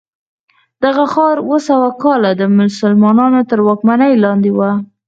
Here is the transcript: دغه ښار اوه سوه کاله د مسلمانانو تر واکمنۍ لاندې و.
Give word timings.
دغه 0.83 1.03
ښار 1.13 1.35
اوه 1.43 1.57
سوه 1.69 1.89
کاله 2.03 2.31
د 2.35 2.41
مسلمانانو 2.59 3.41
تر 3.49 3.59
واکمنۍ 3.67 4.13
لاندې 4.23 4.51
و. 4.53 4.59